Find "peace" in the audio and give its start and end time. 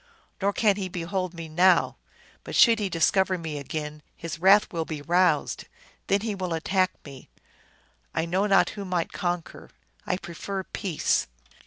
10.63-11.27